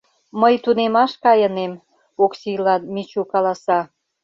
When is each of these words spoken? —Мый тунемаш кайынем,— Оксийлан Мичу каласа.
—Мый 0.41 0.53
тунемаш 0.63 1.11
кайынем,— 1.23 1.71
Оксийлан 2.23 2.81
Мичу 2.93 3.21
каласа. 3.31 3.79